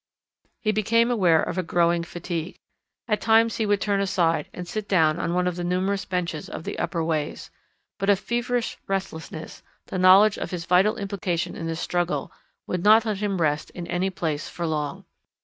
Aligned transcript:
He 0.61 0.71
became 0.71 1.11
aware 1.11 1.43
of 1.43 1.59
a 1.59 1.61
growing 1.61 2.03
fatigue. 2.03 2.55
At 3.07 3.21
times 3.21 3.57
he 3.57 3.67
would 3.67 3.79
turn 3.79 4.01
aside 4.01 4.49
and 4.51 4.67
sit 4.67 4.89
down 4.89 5.19
on 5.19 5.35
one 5.35 5.45
of 5.45 5.57
the 5.57 5.63
numerous 5.63 6.05
benches 6.05 6.49
of 6.49 6.63
the 6.63 6.79
upper 6.79 7.03
ways. 7.03 7.51
But 7.99 8.09
a 8.09 8.15
feverish 8.15 8.79
restlessness, 8.87 9.61
the 9.85 9.99
knowledge 9.99 10.39
of 10.39 10.49
his 10.49 10.65
vital 10.65 10.97
implication 10.97 11.55
in 11.55 11.67
this 11.67 11.81
struggle, 11.81 12.31
would 12.65 12.83
not 12.83 13.05
let 13.05 13.17
him 13.17 13.39
rest 13.39 13.69
in 13.75 13.85
any 13.85 14.09
place 14.09 14.49
for 14.49 14.65
long. 14.65 15.05